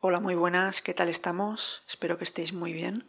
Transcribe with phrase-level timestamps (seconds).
[0.00, 1.82] Hola, muy buenas, ¿qué tal estamos?
[1.88, 3.08] Espero que estéis muy bien.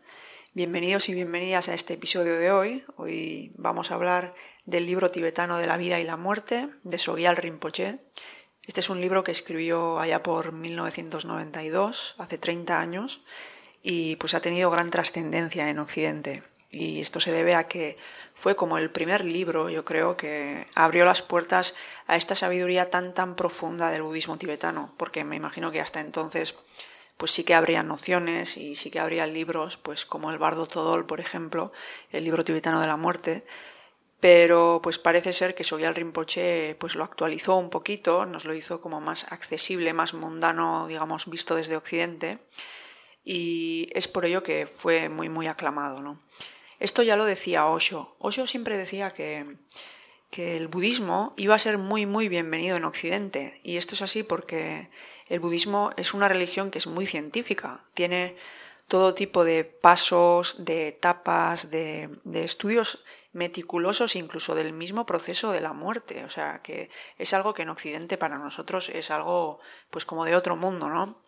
[0.56, 2.84] Bienvenidos y bienvenidas a este episodio de hoy.
[2.96, 4.34] Hoy vamos a hablar
[4.66, 8.00] del libro tibetano de la vida y la muerte de Sogyal Rinpoche.
[8.66, 13.22] Este es un libro que escribió allá por 1992, hace 30 años,
[13.84, 16.42] y pues ha tenido gran trascendencia en Occidente.
[16.72, 17.98] Y esto se debe a que
[18.36, 23.14] fue como el primer libro, yo creo, que abrió las puertas a esta sabiduría tan
[23.14, 26.56] tan profunda del budismo tibetano, porque me imagino que hasta entonces
[27.18, 31.06] pues sí que habría nociones y sí que habría libros, pues como el Bardo Todol,
[31.06, 31.74] por ejemplo,
[32.12, 33.44] el libro tibetano de la muerte,
[34.22, 38.80] pero pues parece ser que Sogyal Rinpoche pues lo actualizó un poquito, nos lo hizo
[38.80, 42.40] como más accesible, más mundano, digamos, visto desde Occidente,
[43.24, 46.22] y es por ello que fue muy muy aclamado, ¿no?
[46.80, 48.16] Esto ya lo decía Osho.
[48.20, 49.58] Osho siempre decía que,
[50.32, 54.24] que el budismo iba a ser muy muy bienvenido en Occidente, y esto es así
[54.24, 54.90] porque
[55.28, 58.36] el budismo es una religión que es muy científica, tiene
[58.88, 65.74] todo tipo de pasos, de etapas, de, estudios meticulosos incluso del mismo proceso de la
[65.74, 69.60] muerte, o sea que es algo que en Occidente para nosotros es algo
[69.92, 71.22] pues como de otro mundo, ¿no?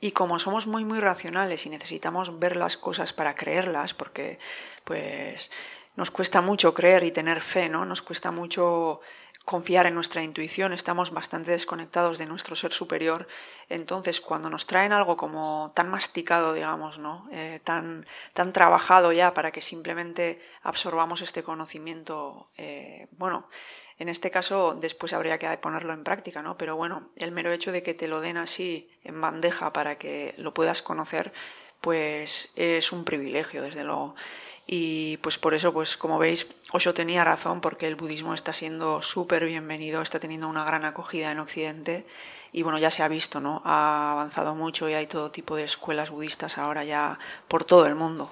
[0.00, 4.38] Y como somos muy muy racionales y necesitamos ver las cosas para creerlas, porque
[4.84, 5.50] pues
[5.96, 7.84] nos cuesta mucho creer y tener fe, ¿no?
[7.84, 9.00] Nos cuesta mucho
[9.44, 13.26] confiar en nuestra intuición, estamos bastante desconectados de nuestro ser superior.
[13.68, 17.26] Entonces, cuando nos traen algo como tan masticado, digamos, ¿no?
[17.32, 23.48] Eh, tan, tan trabajado ya para que simplemente absorbamos este conocimiento, eh, bueno,
[23.98, 26.56] en este caso después habría que ponerlo en práctica, ¿no?
[26.56, 30.34] Pero bueno, el mero hecho de que te lo den así en bandeja para que
[30.38, 31.32] lo puedas conocer,
[31.80, 34.14] pues es un privilegio, desde luego.
[34.66, 39.02] Y pues por eso, pues como veis, Osho tenía razón porque el budismo está siendo
[39.02, 42.06] súper bienvenido, está teniendo una gran acogida en Occidente
[42.52, 43.62] y bueno, ya se ha visto, ¿no?
[43.64, 47.94] Ha avanzado mucho y hay todo tipo de escuelas budistas ahora ya por todo el
[47.94, 48.30] mundo.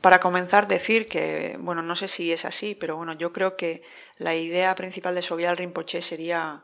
[0.00, 3.82] Para comenzar, decir que, bueno, no sé si es así, pero bueno, yo creo que
[4.18, 6.62] la idea principal de Sogyal Rinpoche sería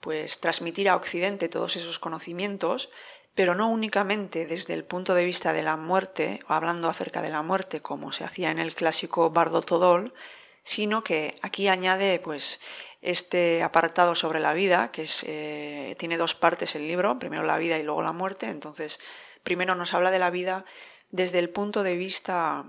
[0.00, 2.90] pues transmitir a Occidente todos esos conocimientos
[3.34, 7.30] pero no únicamente desde el punto de vista de la muerte, o hablando acerca de
[7.30, 10.12] la muerte como se hacía en el clásico Bardo Todol,
[10.64, 12.60] sino que aquí añade pues
[13.00, 17.58] este apartado sobre la vida, que es, eh, tiene dos partes el libro, primero la
[17.58, 19.00] vida y luego la muerte, entonces
[19.42, 20.64] primero nos habla de la vida
[21.10, 22.64] desde el punto de vista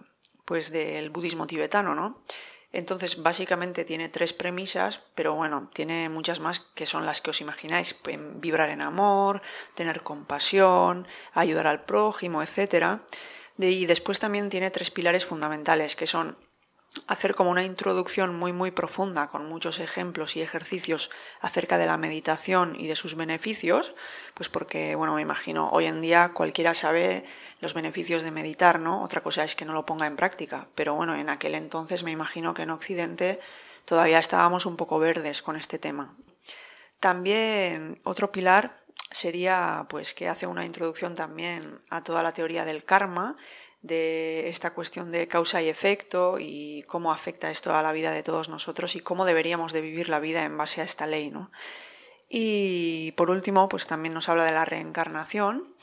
[0.45, 2.23] pues del budismo tibetano, ¿no?
[2.73, 7.39] Entonces, básicamente tiene tres premisas, pero bueno, tiene muchas más que son las que os
[7.39, 7.95] imagináis.
[8.35, 9.43] Vibrar en amor,
[9.75, 12.99] tener compasión, ayudar al prójimo, etc.
[13.59, 16.35] Y después también tiene tres pilares fundamentales, que son
[17.07, 21.09] hacer como una introducción muy muy profunda con muchos ejemplos y ejercicios
[21.41, 23.95] acerca de la meditación y de sus beneficios,
[24.35, 27.25] pues porque bueno, me imagino hoy en día cualquiera sabe
[27.63, 29.01] los beneficios de meditar, ¿no?
[29.01, 32.11] Otra cosa es que no lo ponga en práctica, pero bueno, en aquel entonces me
[32.11, 33.39] imagino que en occidente
[33.85, 36.15] todavía estábamos un poco verdes con este tema.
[36.99, 42.85] También otro pilar sería pues que hace una introducción también a toda la teoría del
[42.85, 43.35] karma
[43.81, 48.23] de esta cuestión de causa y efecto y cómo afecta esto a la vida de
[48.23, 51.51] todos nosotros y cómo deberíamos de vivir la vida en base a esta ley, ¿no?
[52.29, 55.75] Y por último, pues también nos habla de la reencarnación.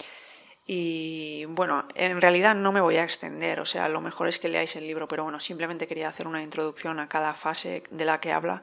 [0.73, 4.49] Y bueno, en realidad no me voy a extender, o sea, lo mejor es que
[4.49, 8.21] leáis el libro, pero bueno, simplemente quería hacer una introducción a cada fase de la
[8.21, 8.63] que habla.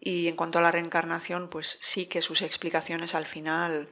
[0.00, 3.88] Y en cuanto a la reencarnación, pues sí que sus explicaciones al final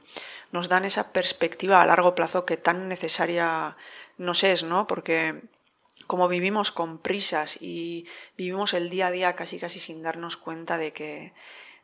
[0.51, 3.77] nos dan esa perspectiva a largo plazo que tan necesaria
[4.17, 4.85] nos es, ¿no?
[4.85, 5.43] Porque
[6.05, 10.77] como vivimos con prisas y vivimos el día a día casi casi sin darnos cuenta
[10.77, 11.31] de que,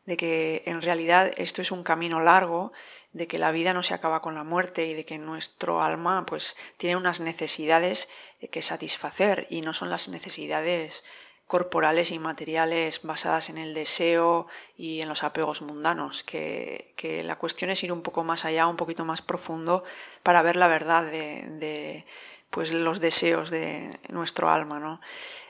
[0.06, 2.72] de que en realidad esto es un camino largo,
[3.12, 6.24] de que la vida no se acaba con la muerte y de que nuestro alma
[6.26, 8.08] pues tiene unas necesidades
[8.50, 11.04] que satisfacer y no son las necesidades
[11.50, 14.46] corporales y materiales basadas en el deseo
[14.76, 16.94] y en los apegos mundanos, que,
[17.24, 19.82] la cuestión es ir un poco más allá, un poquito más profundo
[20.22, 22.06] para ver la verdad de,
[22.50, 25.00] pues los deseos de nuestro alma, ¿no?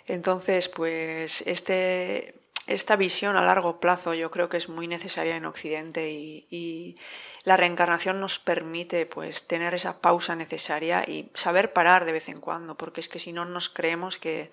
[0.06, 5.44] Entonces, pues este, esta visión a largo plazo yo creo que es muy necesaria en
[5.44, 6.96] Occidente y,
[7.42, 12.38] la reencarnación nos permite pues tener esa pausa necesaria y saber parar de vez en
[12.38, 14.50] cuando, porque es que si no nos creemos que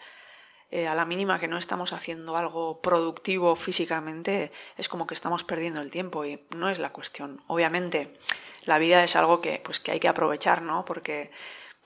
[0.72, 5.44] eh, a la mínima que no estamos haciendo algo productivo físicamente, es como que estamos
[5.44, 7.42] perdiendo el tiempo y no es la cuestión.
[7.48, 8.18] Obviamente,
[8.66, 10.84] la vida es algo que, pues, que hay que aprovechar, ¿no?
[10.86, 11.32] Porque,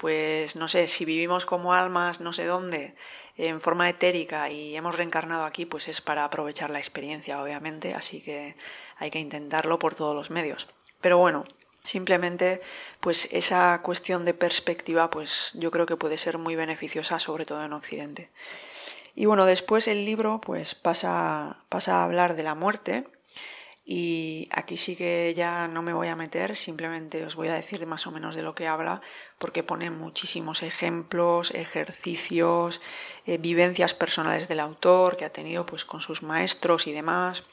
[0.01, 2.95] pues, no sé, si vivimos como almas no sé dónde,
[3.37, 8.19] en forma etérica y hemos reencarnado aquí, pues es para aprovechar la experiencia, obviamente, así
[8.19, 8.55] que
[8.97, 10.67] hay que intentarlo por todos los medios.
[11.01, 11.45] Pero bueno,
[11.83, 12.61] Simplemente,
[12.99, 17.65] pues esa cuestión de perspectiva, pues yo creo que puede ser muy beneficiosa, sobre todo
[17.65, 18.29] en Occidente.
[19.15, 23.05] Y bueno, después el libro pues pasa, pasa a hablar de la muerte
[23.83, 27.85] y aquí sí que ya no me voy a meter, simplemente os voy a decir
[27.87, 29.01] más o menos de lo que habla,
[29.39, 32.81] porque pone muchísimos ejemplos, ejercicios,
[33.25, 37.43] eh, vivencias personales del autor que ha tenido pues con sus maestros y demás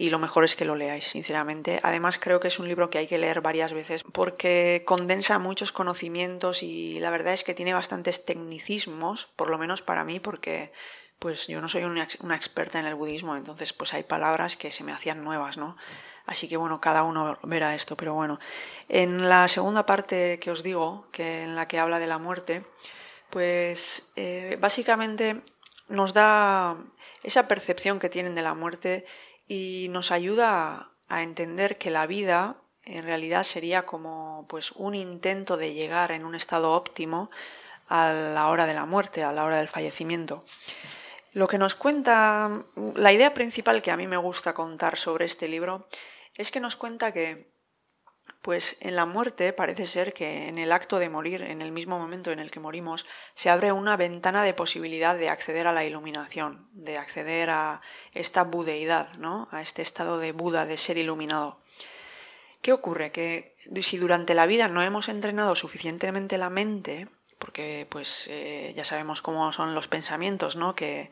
[0.00, 1.78] y lo mejor es que lo leáis, sinceramente.
[1.82, 5.72] Además, creo que es un libro que hay que leer varias veces porque condensa muchos
[5.72, 10.72] conocimientos y la verdad es que tiene bastantes tecnicismos, por lo menos para mí, porque
[11.20, 12.02] pues yo no soy una,
[12.34, 15.76] experta en el budismo, entonces pues hay palabras que se me hacían nuevas, ¿no?
[16.24, 18.40] Así que bueno, cada uno verá esto, pero bueno.
[18.88, 22.64] En la segunda parte que os digo, que en la que habla de la muerte,
[23.28, 25.42] pues eh, básicamente
[25.88, 26.78] nos da
[27.22, 29.04] esa percepción que tienen de la muerte
[29.46, 35.58] y nos ayuda a entender que la vida en realidad sería como pues un intento
[35.58, 37.30] de llegar en un estado óptimo
[37.88, 40.44] a la hora de la muerte, a la hora del fallecimiento.
[41.32, 45.46] Lo que nos cuenta, la idea principal que a mí me gusta contar sobre este
[45.48, 45.88] libro
[46.36, 47.50] es que nos cuenta que
[48.42, 51.98] pues en la muerte parece ser que en el acto de morir, en el mismo
[51.98, 55.84] momento en el que morimos, se abre una ventana de posibilidad de acceder a la
[55.84, 57.80] iluminación, de acceder a
[58.12, 59.48] esta budeidad, ¿no?
[59.50, 61.60] a este estado de Buda, de ser iluminado.
[62.62, 63.12] ¿Qué ocurre?
[63.12, 67.08] Que si durante la vida no hemos entrenado suficientemente la mente,
[67.40, 70.76] porque pues eh, ya sabemos cómo son los pensamientos, ¿no?
[70.76, 71.10] Que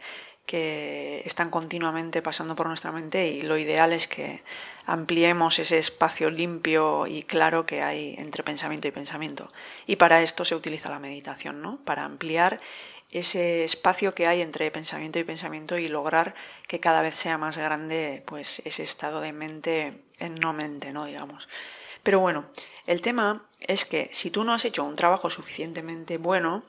[0.49, 4.43] que están continuamente pasando por nuestra mente y lo ideal es que
[4.87, 9.53] ampliemos ese espacio limpio y claro que hay entre pensamiento y pensamiento.
[9.87, 11.77] Y para esto se utiliza la meditación, ¿no?
[11.85, 12.61] Para ampliar
[13.11, 16.35] ese espacio que hay entre pensamiento y pensamiento y lograr
[16.67, 21.05] que cada vez sea más grande pues ese estado de mente en no mente, ¿no?
[21.05, 21.47] digamos.
[22.09, 22.47] Pero bueno,
[22.87, 26.65] el tema es que si tú no has hecho un trabajo suficientemente bueno,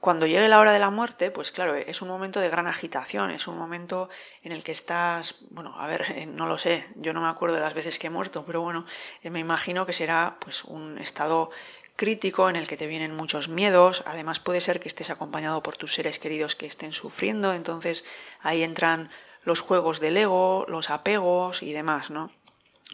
[0.00, 3.30] cuando llegue la hora de la muerte, pues claro, es un momento de gran agitación,
[3.30, 4.08] es un momento
[4.42, 7.54] en el que estás, bueno, a ver, eh, no lo sé, yo no me acuerdo
[7.54, 8.84] de las veces que he muerto, pero bueno,
[9.22, 11.52] eh, me imagino que será pues un estado
[11.94, 15.76] crítico en el que te vienen muchos miedos, además puede ser que estés acompañado por
[15.76, 18.04] tus seres queridos que estén sufriendo, entonces
[18.40, 19.12] ahí entran
[19.44, 22.32] los juegos del ego, los apegos y demás, ¿no?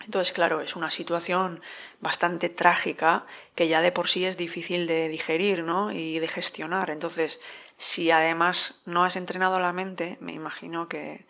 [0.05, 1.61] Entonces, claro, es una situación
[2.01, 5.93] bastante trágica que ya de por sí es difícil de digerir ¿no?
[5.93, 6.91] y de gestionar.
[6.91, 7.41] Entonces,
[7.77, 11.27] si además no has entrenado la mente, me imagino que,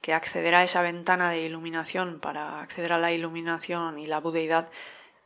[0.00, 4.70] que acceder a esa ventana de iluminación para acceder a la iluminación y la budeidad,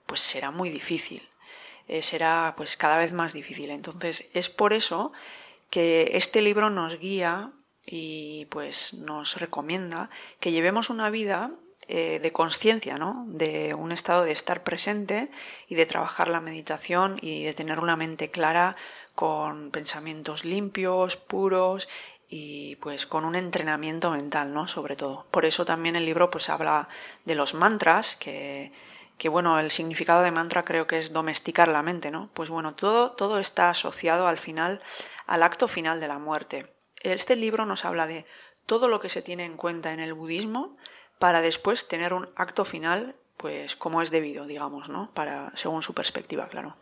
[0.07, 1.29] pues será muy difícil.
[1.89, 3.71] Eh, será pues cada vez más difícil.
[3.71, 5.13] Entonces, es por eso
[5.71, 7.53] que este libro nos guía
[7.85, 11.53] y pues nos recomienda que llevemos una vida
[11.91, 13.25] eh, de conciencia, ¿no?
[13.29, 15.31] de un estado de estar presente
[15.69, 18.77] y de trabajar la meditación y de tener una mente clara
[19.15, 21.89] con pensamientos limpios, puros
[22.29, 24.69] y pues con un entrenamiento mental, ¿no?
[24.69, 25.27] Sobre todo.
[25.31, 26.91] Por eso también el libro pues habla
[27.25, 28.71] de los mantras, que,
[29.17, 32.29] que bueno, el significado de mantra creo que es domesticar la mente, ¿no?
[32.35, 34.83] Pues bueno, todo, todo está asociado al final,
[35.27, 36.67] al acto final de la muerte.
[37.01, 38.27] Este libro nos habla de
[38.67, 40.77] todo lo que se tiene en cuenta en el budismo
[41.19, 45.11] para después tener un acto final, pues como es debido, digamos, ¿no?
[45.15, 46.77] Para, según su perspectiva, claro.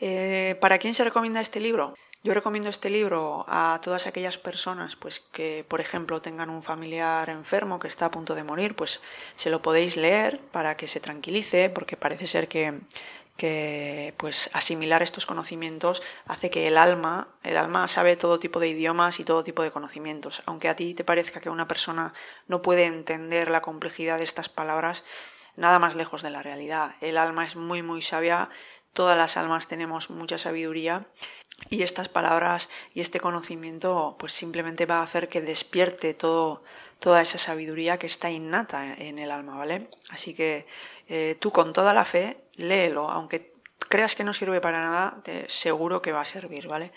[0.00, 1.94] Eh, ¿Para quién se recomienda este libro?
[2.22, 7.30] Yo recomiendo este libro a todas aquellas personas pues que, por ejemplo, tengan un familiar
[7.30, 9.00] enfermo que está a punto de morir, pues
[9.36, 12.78] se lo podéis leer para que se tranquilice, porque parece ser que
[13.40, 18.68] que pues asimilar estos conocimientos hace que el alma, el alma sabe todo tipo de
[18.68, 20.42] idiomas y todo tipo de conocimientos.
[20.44, 22.12] Aunque a ti te parezca que una persona
[22.48, 25.04] no puede entender la complejidad de estas palabras,
[25.56, 26.96] nada más lejos de la realidad.
[27.00, 28.50] El alma es muy muy sabia,
[28.92, 31.06] todas las almas tenemos mucha sabiduría
[31.70, 36.62] y estas palabras y este conocimiento pues simplemente va a hacer que despierte todo
[36.98, 39.88] toda esa sabiduría que está innata en el alma, ¿vale?
[40.10, 40.66] Así que
[41.08, 43.52] eh, tú con toda la fe léelo, aunque
[43.88, 46.92] creas que no sirve para nada, seguro que va a servir, ¿vale?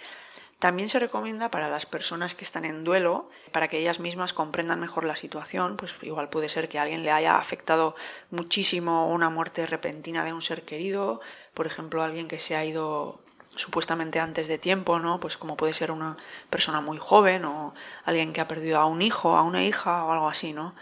[0.60, 4.79] También se recomienda para las personas que están en duelo, para que ellas mismas comprendan
[4.79, 7.96] mejor la situación, pues igual puede ser que a alguien le haya afectado
[8.32, 11.20] muchísimo una muerte repentina de un ser querido,
[11.53, 13.20] por ejemplo, alguien que se ha ido
[13.55, 15.20] supuestamente antes de tiempo, ¿no?
[15.20, 16.17] Pues como puede ser una
[16.50, 17.74] persona muy joven o
[18.05, 20.74] alguien que ha perdido a un hijo, a una hija o algo así, ¿no?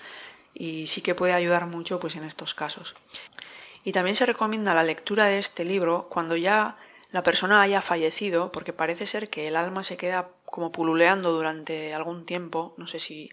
[0.54, 2.96] y sí que puede ayudar mucho pues en estos casos.
[3.84, 6.78] Y también se recomienda la lectura de este libro cuando ya
[7.12, 11.94] la persona haya fallecido, porque parece ser que el alma se queda como pululeando durante
[11.94, 13.32] algún tiempo, no sé si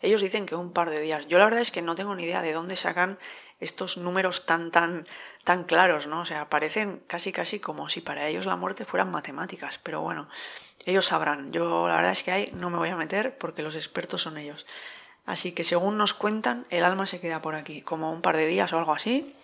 [0.00, 1.26] Ellos dicen que un par de días.
[1.26, 3.18] Yo la verdad es que no tengo ni idea de dónde sacan
[3.60, 5.06] estos números tan tan
[5.44, 6.20] tan claros, ¿no?
[6.20, 10.28] O sea, parecen casi casi como si para ellos la muerte fueran matemáticas, pero bueno,
[10.86, 11.52] ellos sabrán.
[11.52, 14.38] Yo la verdad es que ahí no me voy a meter porque los expertos son
[14.38, 14.66] ellos.
[15.26, 18.46] Así que según nos cuentan, el alma se queda por aquí, como un par de
[18.46, 19.34] días o algo así.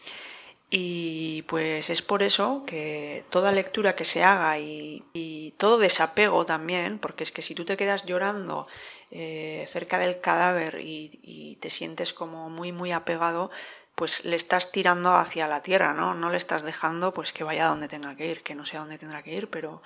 [0.77, 6.99] Y pues es por eso que toda lectura que se haga y, todo desapego también,
[6.99, 8.67] porque es que si tú te quedas llorando
[9.13, 13.53] eh, cerca del cadáver y, te sientes como muy muy apegado,
[13.95, 16.15] pues le estás tirando hacia la tierra, ¿no?
[16.15, 18.81] No le estás dejando pues que vaya donde tenga que ir, que no sé a
[18.81, 19.81] dónde tendrá que ir, pero,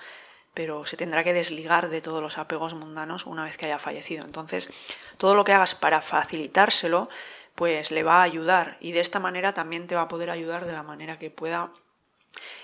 [0.55, 4.25] pero se tendrá que desligar de todos los apegos mundanos una vez que haya fallecido.
[4.25, 4.69] Entonces,
[5.17, 7.09] todo lo que hagas para facilitárselo,
[7.55, 10.65] pues le va a ayudar y de esta manera también te va a poder ayudar
[10.65, 11.71] de la manera que pueda.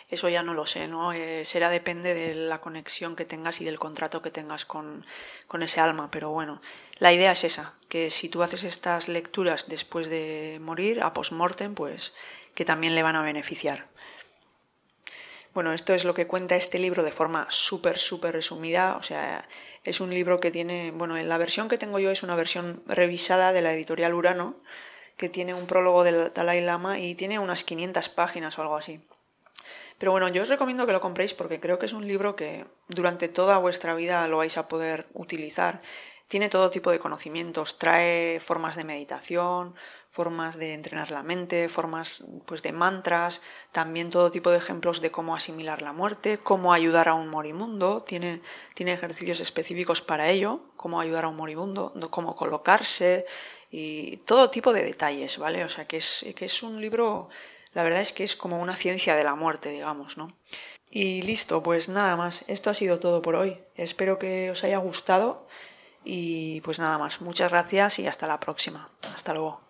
[0.10, 1.14] Eso ya no lo sé, ¿no?
[1.14, 5.06] Eh, será depende de la conexión que tengas y del contrato que tengas con,
[5.48, 6.62] con ese alma, pero bueno,
[7.00, 11.74] la idea es esa, que si tú haces estas lecturas después de morir, a post-mortem,
[11.74, 12.14] pues
[12.54, 13.88] que también le van a beneficiar.
[15.56, 18.98] Bueno, esto es lo que cuenta este libro de forma súper, súper resumida.
[18.98, 19.48] O sea,
[19.86, 22.84] es un libro que tiene, bueno, en la versión que tengo yo es una versión
[22.88, 24.56] revisada de la editorial Urano,
[25.16, 29.00] que tiene un prólogo del Dalai Lama y tiene unas 500 páginas o algo así.
[30.00, 32.66] Pero bueno, yo os recomiendo que lo compréis porque creo que es un libro que
[32.90, 35.82] durante toda vuestra vida lo vais a poder utilizar.
[36.28, 39.76] Tiene todo tipo de conocimientos, trae formas de meditación,
[40.16, 43.42] formas de entrenar la mente, formas pues de mantras,
[43.74, 48.04] también todo tipo de ejemplos de cómo asimilar la muerte, cómo ayudar a un moribundo,
[48.04, 48.42] tiene,
[48.76, 53.26] tiene ejercicios específicos para ello, cómo ayudar a un moribundo, cómo colocarse
[53.70, 55.66] y todo tipo de detalles, ¿vale?
[55.66, 57.28] O sea que es, que es un libro,
[57.74, 60.32] la verdad es que es como una ciencia de la muerte, digamos, ¿no?
[60.90, 63.58] Y listo, pues nada más, esto ha sido todo por hoy.
[63.76, 65.46] Espero que os haya gustado
[66.06, 68.90] y pues nada más, muchas gracias y hasta la próxima.
[69.14, 69.65] Hasta luego.